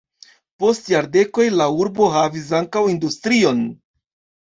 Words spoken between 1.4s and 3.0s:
la urbo havis ankaŭ